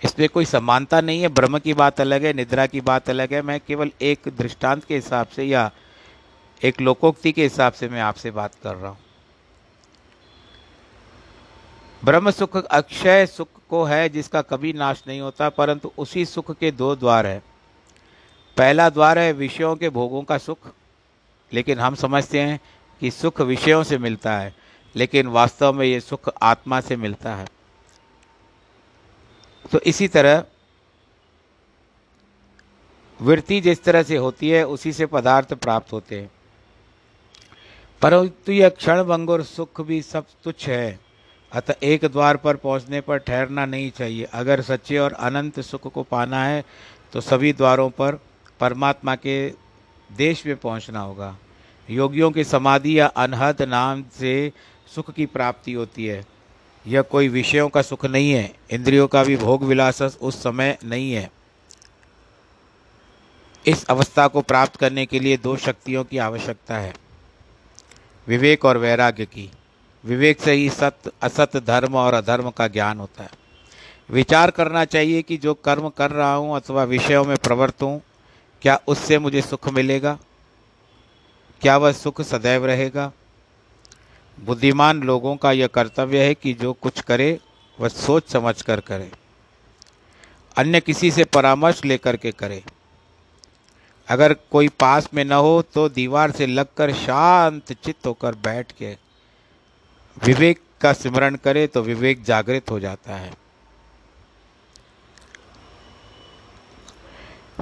[0.00, 3.42] इसमें कोई समानता नहीं है, ब्रह्म की बात अलग है, निद्रा की बात अलग है।
[3.42, 5.70] मैं केवल एक दृष्टांत के हिसाब से या
[6.62, 8.98] एक लोकोक्ति के हिसाब से मैं आपसे बात कर रहा हूँ।
[12.02, 16.70] ब्रह्म सुख अक्षय सुख को है जिसका कभी नाश नहीं होता, परंतु उसी सुख के
[16.70, 17.42] दो द्वार है।
[18.56, 20.72] पहला द्वार है विषयों के भोगों का सुख।
[21.52, 22.60] लेकिन हम समझते हैं
[23.00, 24.54] कि सुख विषयों से मिलता है,
[24.96, 27.46] लेकिन वास्तव में ये सुख आत्मा से मिलता है।
[29.72, 30.44] तो इसी तरह
[33.20, 36.30] वृत्ति जिस तरह से होती है, उसी से पदार्थ प्राप्त होते हैं।
[38.02, 40.98] परंतु यह क्षण भंगुर सुख भी सब तुच्छ है।
[41.52, 46.02] अतः एक द्वार पर पहुँचने पर ठहरना नहीं चाहिए। अगर सच्चे और अनंत सुख को
[46.02, 46.64] पाना है
[47.12, 48.18] तो सभी द्वारों पर
[48.62, 49.36] परमात्मा के
[50.10, 51.36] देश में पहुँचना होगा।
[51.90, 54.52] योगियों की समाधि या अनहद नाम से
[54.94, 56.24] सुख की प्राप्ति होती है।
[56.86, 61.12] यह कोई विषयों का सुख नहीं है, इंद्रियों का भी भोग विलास उस समय नहीं
[61.12, 61.30] है।
[63.66, 66.94] इस अवस्था को प्राप्त करने के लिए दो शक्तियों की आवश्यकता है।
[68.26, 69.50] विवेक और वैराग्य की।
[70.04, 73.30] विवेक से ही सत्य असत्य धर्म और अधर्म का ज्ञान होता है।
[74.10, 78.00] विचार करना चाहिए कि जो कर्म कर रहा हूँ अथवा विषयों में प्रवृत्त हूँ
[78.62, 80.18] क्या उससे मुझे सुख मिलेगा?
[81.60, 83.12] क्या वह सुख सदैव रहेगा?
[84.38, 87.38] बुद्धिमान लोगों का यह कर्तव्य है कि जो कुछ करे,
[87.80, 89.10] वह सोच समझ कर करे।
[90.56, 92.62] अन्य किसी से परामर्श लेकर के करे।
[94.08, 98.96] अगर कोई पास में न हो तो दीवार से लगकर शांत चित्त होकर बैठ के
[100.24, 103.41] विवेक का स्मरण करे तो विवेक जागृत हो जाता है।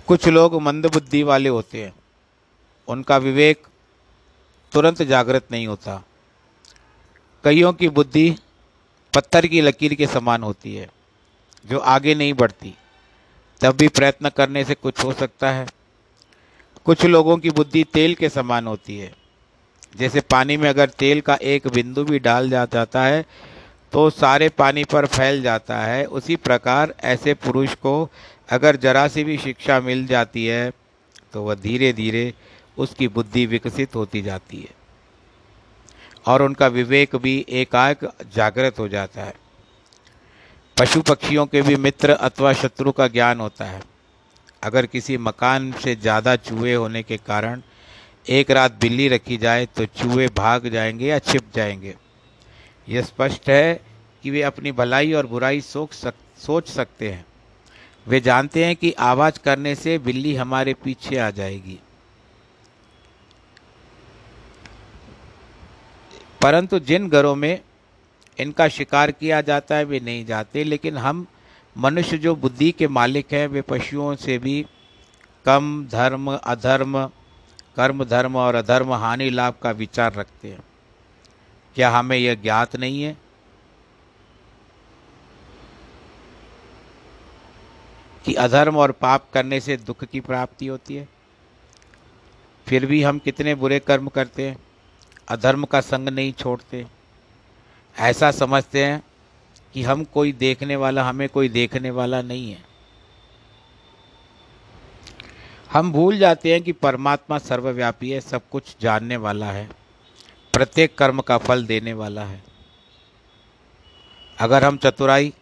[0.07, 1.93] कुछ लोग मंदबुद्धि वाले होते हैं।
[2.89, 3.67] उनका विवेक
[4.73, 6.03] तुरंत जागृत नहीं होता।
[7.45, 8.31] कईयों की बुद्धि
[9.15, 10.89] पत्थर की लकीर के समान होती है,
[11.67, 12.75] जो आगे नहीं बढ़ती।
[13.61, 15.67] तब भी प्रयत्न करने से कुछ हो सकता है।
[16.85, 19.13] कुछ लोगों की बुद्धि तेल के समान होती है।
[19.97, 23.25] जैसे पानी में अगर तेल का एक बिंदु भी डाल जा, जाता है
[23.93, 28.09] तो सारे पानी पर फैल जाता है। उसी प्रकार ऐसे पुरुष को
[28.51, 30.71] अगर जरा सी भी शिक्षा मिल जाती है
[31.33, 32.33] तो वह धीरे धीरे
[32.79, 34.79] उसकी बुद्धि विकसित होती जाती है।
[36.27, 39.35] और उनका विवेक भी एकाएक जागृत हो जाता है।
[40.77, 43.81] पशु पक्षियों के भी मित्र अथवा शत्रु का ज्ञान होता है।
[44.63, 47.63] अगर किसी मकान से ज़्यादा चूहे होने के कारण
[48.29, 51.95] एक रात बिल्ली रखी जाए तो चूहे भाग जाएँगे या छिप जाएँगे।
[52.89, 53.81] यह स्पष्ट है
[54.25, 57.25] कि वे अपनी भलाई और बुराई सोच सक, सोच सकते हैं।
[58.09, 61.79] वे जानते हैं कि आवाज़ करने से बिल्ली हमारे पीछे आ जाएगी।
[66.43, 67.61] परंतु जिन घरों में
[68.39, 71.27] इनका शिकार किया जाता है, वे नहीं जाते, लेकिन हम
[71.79, 74.67] मनुष्य जो बुद्धि के मालिक हैं, वे पशुओं से भी
[75.45, 77.11] कम धर्म, अधर्म
[77.77, 80.61] कर्म धर्म और अधर्म हानि लाभ का विचार रखते हैं।
[81.75, 83.17] क्या हमें यह ज्ञात नहीं है?
[88.25, 91.09] कि अधर्म और पाप करने से दुख की प्राप्ति होती है।
[92.67, 94.57] फिर भी हम कितने बुरे कर्म करते हैं,
[95.29, 96.87] अधर्म का संग नहीं छोड़ते।
[97.99, 99.03] ऐसा समझते हैं
[99.75, 102.65] कि हम कोई देखने वाला, हमें कोई देखने वाला नहीं है।
[105.73, 109.69] हम भूल जाते हैं कि परमात्मा सर्वव्यापी है, सब कुछ जानने वाला है,
[110.55, 112.43] प्रत्येक कर्म का फल देने वाला है।
[114.39, 115.33] अगर हम चतुराई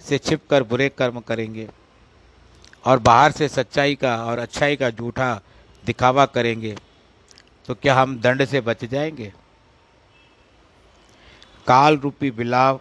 [0.00, 1.68] से छिपकर बुरे कर्म करेंगे
[2.84, 5.34] और बाहर से सच्चाई का और अच्छाई का झूठा
[5.84, 6.76] दिखावा करेंगे
[7.68, 9.32] तो क्या हम दंड से बच जाएँगे?
[11.66, 12.80] काल रूपी बिलाव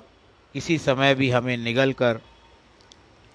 [0.56, 2.20] किसी समय भी हमें निगल कर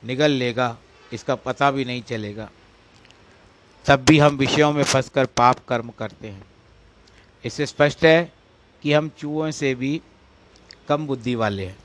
[0.03, 0.77] निगल लेगा,
[1.12, 2.48] इसका पता भी नहीं चलेगा।
[3.87, 6.44] तब भी हम विषयों में फंसकर पाप कर्म करते हैं।
[7.44, 8.33] इससे स्पष्ट है
[8.83, 10.01] कि हम चूहों से भी
[10.88, 11.77] कम बुद्धि वाले हैं।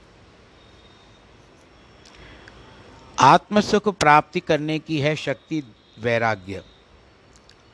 [3.28, 5.62] आत्मसुख प्राप्ति करने की है शक्ति
[6.00, 6.62] वैराग्य।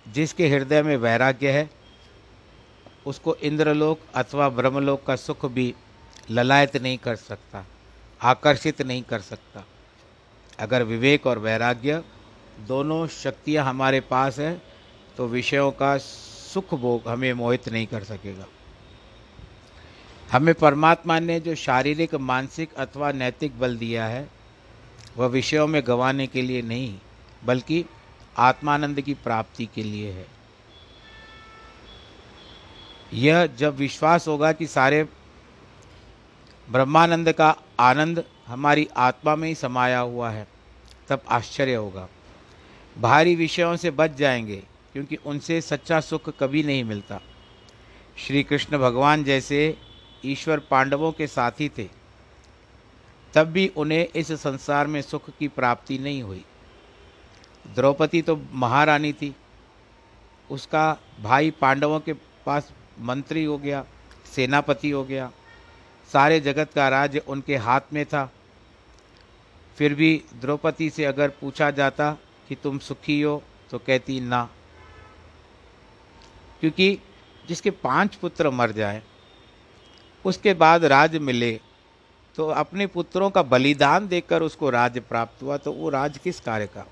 [0.06, 1.70] जिसके हृदय में वैराग्य है,
[3.06, 5.74] उसको इंद्रलोक अथवा ब्रह्मलोक का सुख भी
[6.32, 7.66] ललायत नहीं कर सकता,
[8.22, 9.66] आकर्षित नहीं कर सकता।
[10.60, 12.04] अगर विवेक और वैराग्य
[12.68, 14.62] दोनों शक्तियाँ हमारे पास है
[15.18, 18.46] तो विषयों का सुख भोग हमें मोहित नहीं कर सकेगा।
[20.32, 24.30] हमें परमात्मा ने जो शारीरिक, मानसिक अथवा नैतिक बल दिया है
[25.18, 27.00] वह विषयों में गंवाने के लिए नहीं,
[27.46, 27.86] बल्कि
[28.38, 30.28] आत्मानंद की प्राप्ति के लिए है।
[33.14, 35.04] यह जब विश्वास होगा कि सारे
[36.70, 40.48] ब्रह्मानंद का आनंद हमारी आत्मा में ही समाया हुआ है,
[41.08, 42.10] तब आश्चर्य होगा।
[42.98, 47.22] बाहरी विषयों से बच जाएँगे, क्योंकि उनसे सच्चा सुख कभी नहीं मिलता।
[48.18, 49.78] श्री कृष्ण भगवान जैसे
[50.26, 52.03] ईश्वर पांडवों के साथी थे।
[53.34, 56.44] तब भी उन्हें इस संसार में सुख की प्राप्ति नहीं हुई।
[57.76, 59.36] द्रौपदी तो महारानी थी।
[60.50, 63.86] उसका भाई पांडवों के पास मंत्री हो गया,
[64.36, 65.32] सेनापति हो गया।
[66.14, 68.32] सारे जगत का राज्य उनके हाथ में था।
[69.78, 72.12] फिर भी द्रौपदी से अगर पूछा जाता
[72.50, 74.50] कि तुम सुखी हो तो कहती ना।
[76.60, 76.98] क्योंकि
[77.48, 79.02] जिसके पाँच पुत्र मर जाए,
[80.26, 81.60] उसके बाद राज मिले
[82.36, 86.68] तो अपने पुत्रों का बलिदान देकर उसको राज्य प्राप्त हुआ तो वो राज किस कार्य
[86.68, 86.86] का?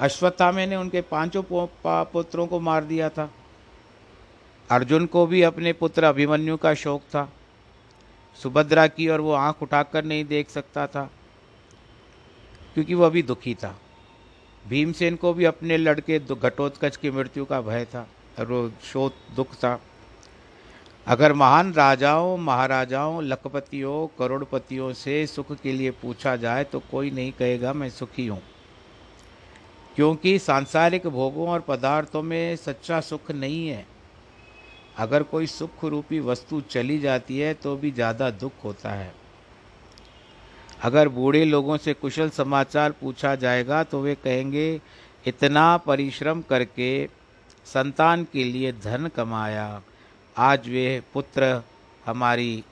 [0.00, 3.30] अश्वत्थामे ने उनके पाँचों पुत्रों को मार दिया था।
[4.70, 7.28] अर्जुन को भी अपने पुत्र अभिमन्यु का शौक था।
[8.40, 11.02] सुभद्रा की और वो आँख उठाकर नहीं देख सकता था,
[12.74, 13.74] क्योंकि वो अभी दुखी था।
[14.64, 18.06] भीमसेन को भी अपने लड़के घटोत्कच की मृत्यु का भय था,
[18.38, 19.78] और वो शोक दुख था।
[21.10, 27.32] अगर महान राजाओं, महाराजाओं, लखपतियों, करोड़पतियों से सुख के लिए पूछा जाए तो कोई नहीं
[27.32, 28.40] कहेगा, मैं सुखी हूँ।
[29.96, 33.84] क्योंकि सांसारिक भोगों और पदार्थों में सच्चा सुख नहीं है।
[34.98, 39.12] अगर कोई सुख रूपी वस्तु चली जाती है तो भी ज़्यादा दुख होता है।
[40.82, 44.80] अगर बूढ़े लोगों से कुशल समाचार पूछा जाएगा तो वे कहेंगे,
[45.24, 47.06] इतना परिश्रम करके
[47.66, 49.80] संतान के लिए धन कमाया
[50.36, 51.62] आज वे पुत्र
[52.04, 52.62] हमारी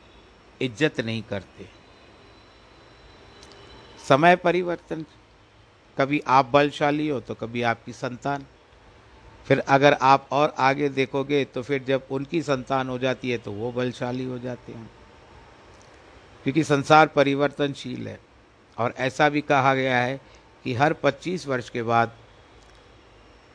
[0.60, 1.66] इज़्ज़त नहीं करते।
[4.08, 5.04] समय परिवर्तन।
[5.96, 8.44] कभी आप बलशाली हो तो कभी आपकी संतान।
[9.46, 13.52] फिर अगर आप और आगे देखोगे तो फिर जब उनकी संतान हो जाती है तो
[13.52, 14.90] वो बलशाली हो जाते हैं।
[16.46, 18.18] क्योंकि संसार परिवर्तनशील है
[18.76, 20.20] और ऐसा भी कहा गया है
[20.64, 22.12] कि हर 25 वर्ष के बाद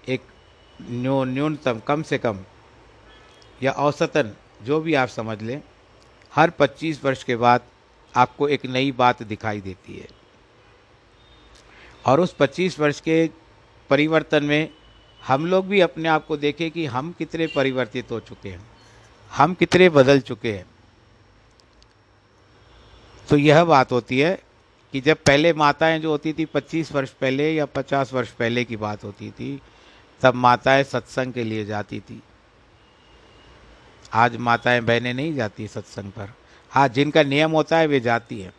[0.09, 0.21] एक
[0.81, 2.39] न्यू, न्यूनतम, कम से कम
[3.61, 4.33] या औसतन,
[4.63, 5.61] जो भी आप समझ लें,
[6.35, 7.61] हर 25 वर्ष के बाद
[8.15, 10.07] आपको एक नई बात दिखाई देती है।
[12.05, 13.29] और उस 25 वर्ष के
[13.89, 14.69] परिवर्तन में
[15.21, 18.65] हम लोग भी अपने आप को देखें कि हम कितने परिवर्तित हो चुके हैं,
[19.31, 20.65] हम कितने बदल चुके हैं।
[23.29, 24.39] तो यह बात होती है
[24.93, 28.77] कि जब पहले माताएँ जो होती थी 25 वर्ष पहले या 50 वर्ष पहले की
[28.77, 29.61] बात होती थी,
[30.21, 32.21] तब माताएँ सत्संग के लिए जाती थी।
[34.13, 36.33] आज माताएँ बहनें नहीं जाती सत्संग पर।
[36.69, 38.53] हाँ जिनका नियम होता है, वे जाती हैं।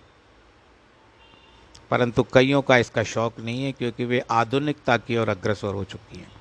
[1.91, 6.19] परंतु कईयों का इसका शौक नहीं है, क्योंकि वे आधुनिकता की ओर अग्रसर हो चुकी
[6.19, 6.33] हैं।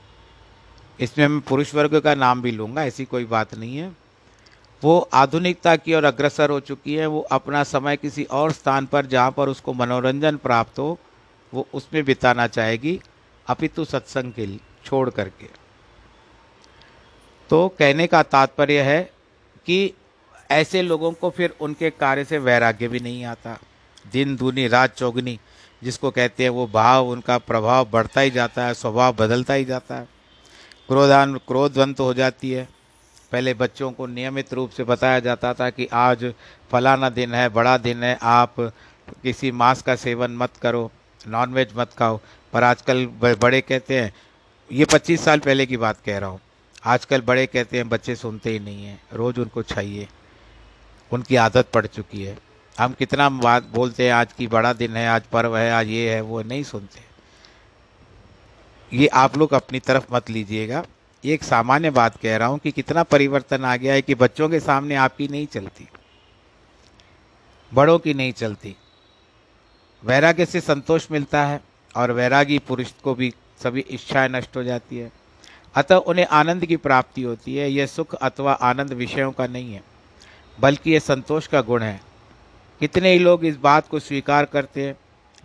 [0.99, 3.95] इसमें मैं पुरुष वर्ग का नाम भी लूँगा, ऐसी कोई बात नहीं है।
[4.83, 9.05] वो आधुनिकता की ओर अग्रसर हो चुकी है, वो अपना समय किसी और स्थान पर,
[9.05, 10.99] जहाँ पर उसको मनोरंजन प्राप्त हो,
[11.53, 13.01] वो उसमें बिताना चाहेगी,
[13.47, 14.47] अपितु सत्संग के
[14.85, 15.62] छोड़ करके।
[17.53, 19.09] तो कहने का तात्पर्य है
[19.65, 19.93] कि
[20.51, 23.59] ऐसे लोगों को फिर उनके कार्य से वैराग्य भी नहीं आता।
[24.11, 25.39] दिन, दूनी, रात, चौगनी,
[25.83, 29.95] जिसको कहते हैं वो भाव, उनका प्रभाव बढ़ता ही जाता है, स्वभाव बदलता ही जाता
[29.95, 30.07] है।
[30.87, 32.67] क्रोधान, क्रोधवंत हो जाती है।
[33.31, 36.33] पहले बच्चों को नियमित रूप से बताया जाता था कि आज
[36.71, 38.55] फलाना दिन है, बड़ा दिन है, आप
[39.23, 40.91] किसी मांस का सेवन मत करो,
[41.27, 42.19] नॉनवेज मत खाओ।
[42.53, 43.05] पर आजकल
[43.41, 44.13] बड़े कहते हैं,
[44.71, 46.39] ये पच्चीस साल पहले की बात कह रहा हूँ।
[46.85, 50.07] आजकल बड़े कहते हैं, बच्चे सुनते ही नहीं हैं। रोज़ उनको चाहिए।
[51.11, 52.37] उनकी आदत पड़ चुकी है।
[52.79, 56.15] हम कितना बात बोलते हैं, आज की बड़ा दिन है, आज पर्व है, आज ये
[56.15, 57.13] है, वो नहीं सुनते।
[58.97, 60.85] ये आप लोग अपनी तरफ़ मत लीजिएगा।
[61.25, 64.49] ये एक सामान्य बात कह रहा हूँ कि कितना परिवर्तन आ गया है कि बच्चों
[64.49, 65.87] के सामने आपकी नहीं चलती।
[67.73, 68.75] बड़ों की नहीं चलती।
[70.03, 71.61] वैराग्य से संतोष मिलता है
[71.95, 75.22] और वैरागी पुरुष को भी सभी इच्छाएँ नष्ट हो जाती है।
[75.75, 79.83] अतः उन्हें आनंद की प्राप्ति होती है। यह सुख अथवा आनंद विषयों का नहीं है,
[80.59, 82.01] बल्कि यह संतोष का गुण है।
[82.81, 84.95] कितने ही लोग इस बात को स्वीकार करते हैं,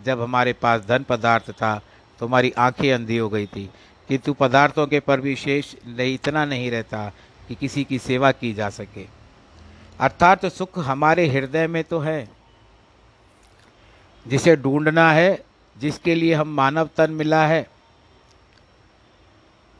[0.05, 1.81] जब हमारे पास धन पदार्थ था
[2.19, 3.69] तो हमारी आँखें अंधी हो गई थी।
[4.09, 7.11] कि तू पदार्थों के पर भी शेष नहीं, इतना नहीं रहता
[7.47, 9.05] कि किसी की सेवा की जा सके।
[9.99, 12.29] अर्थात तो सुख हमारे हृदय में तो है,
[14.27, 15.45] जिसे ढूंढना है,
[15.77, 17.67] जिसके लिए हम मानव तन मिला है।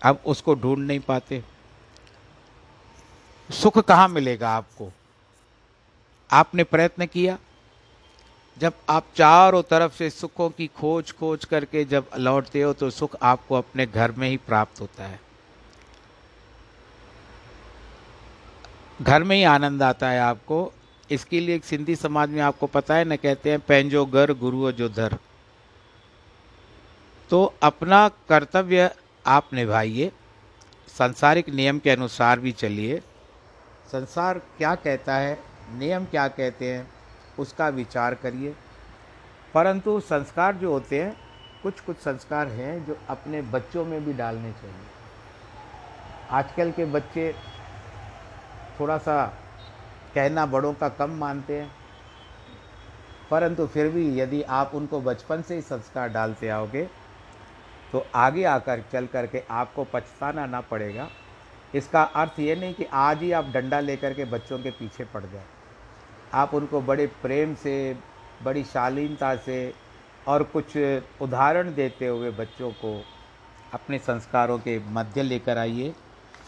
[0.04, 1.44] अब उसको ढूंढ नहीं पाते।
[3.50, 4.92] सुख कहाँ मिलेगा आपको?
[6.30, 7.38] आपने प्रयत्न किया?
[8.58, 13.16] जब आप चारों तरफ़ से सुखों की खोज खोज करके जब लौटते हो तो सुख
[13.22, 15.20] आपको अपने घर में ही प्राप्त होता है।
[19.02, 20.72] घर में ही आनंद आता है आपको।
[21.12, 24.72] इसके लिए एक सिंधी समाज में आपको पता है ना, कहते हैं पैंजो घर गुरु
[24.72, 25.18] जो धर।
[27.30, 28.90] तो अपना कर्तव्य
[29.26, 30.12] आप निभाइए।
[30.88, 33.02] संसारिक नियम के अनुसार भी चलिए।
[33.92, 35.40] संसार क्या कहता है,
[35.74, 36.92] नियम क्या कहते हैं,
[37.40, 38.56] उसका विचार करिए।
[39.54, 41.18] परंतु संस्कार जो होते हैं
[41.64, 44.86] कुछ कुछ संस्कार हैं जो अपने बच्चों में भी डालने चाहिए।
[46.32, 47.36] आजकल के बच्चे
[48.80, 49.26] थोड़ा सा
[50.16, 51.72] कहना बड़ों का कम मानते हैं।
[53.32, 56.90] परंतु फिर भी यदि आप उनको बचपन से ही संस्कार डालते आओगे
[57.94, 61.10] तो आगे आकर चल कर के आपको पछताना ना पड़ेगा।
[61.74, 65.24] इसका अर्थ ये नहीं कि आज ही आप डंडा लेकर के बच्चों के पीछे पड़
[65.24, 65.46] जाए।
[66.34, 67.98] आप उनको बड़े प्रेम से,
[68.44, 69.74] बड़ी शालीनता से
[70.28, 70.78] और कुछ
[71.22, 73.02] उदाहरण देते हुए बच्चों को
[73.74, 75.94] अपने संस्कारों के मध्य लेकर आइए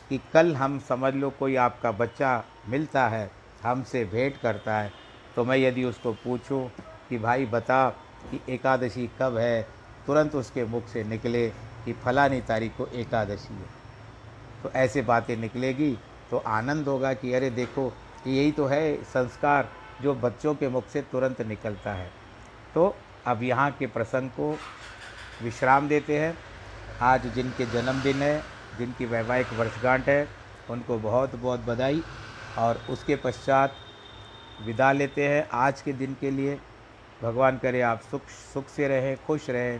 [0.09, 3.29] कि कल हम समझ लो कोई आपका बच्चा मिलता है,
[3.63, 4.91] हमसे भेंट करता है
[5.35, 6.67] तो मैं यदि उसको पूछूँ
[7.09, 7.87] कि भाई बता
[8.31, 9.61] कि एकादशी कब है
[10.07, 11.47] तुरंत उसके मुख से निकले
[11.85, 13.69] कि फलानी तारीख को एकादशी है।
[14.63, 15.91] तो ऐसे बातें निकलेगी
[16.31, 17.91] तो आनंद होगा कि अरे देखो,
[18.27, 19.69] यही तो है संस्कार
[20.01, 22.09] जो बच्चों के मुख से तुरंत निकलता है।
[22.75, 22.95] तो
[23.27, 24.51] अब यहाँ के प्रसंग को
[25.43, 26.37] विश्राम देते हैं।
[27.01, 28.43] आज जिनके जन्मदिन है,
[28.77, 30.27] जिनकी वैवाहिक वर्षगांठ है,
[30.69, 32.03] उनको बहुत बहुत बधाई
[32.57, 33.75] और उसके पश्चात
[34.65, 36.59] विदा लेते हैं आज के दिन के लिए।
[37.21, 38.21] भगवान करे आप सुख
[38.53, 39.79] सुख से रहें, खुश रहें।